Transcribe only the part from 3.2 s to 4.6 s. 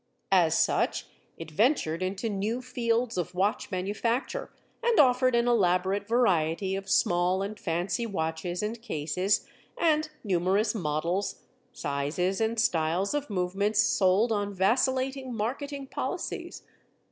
watch manufacture